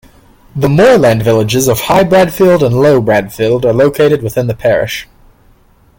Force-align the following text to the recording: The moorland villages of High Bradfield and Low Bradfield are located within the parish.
The 0.55 0.67
moorland 0.67 1.21
villages 1.21 1.67
of 1.67 1.81
High 1.81 2.03
Bradfield 2.03 2.63
and 2.63 2.73
Low 2.75 2.99
Bradfield 3.01 3.63
are 3.67 3.71
located 3.71 4.23
within 4.23 4.47
the 4.47 4.55
parish. 4.55 5.07